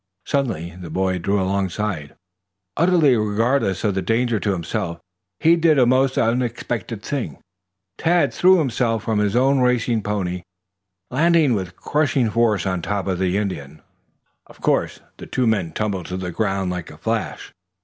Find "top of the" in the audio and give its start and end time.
12.81-13.37